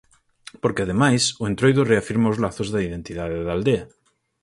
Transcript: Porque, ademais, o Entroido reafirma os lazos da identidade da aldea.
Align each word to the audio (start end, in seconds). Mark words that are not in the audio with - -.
Porque, 0.61 0.83
ademais, 0.83 1.23
o 1.41 1.43
Entroido 1.51 1.89
reafirma 1.91 2.31
os 2.33 2.39
lazos 2.43 2.71
da 2.73 2.83
identidade 2.87 3.37
da 3.45 3.51
aldea. 3.55 3.83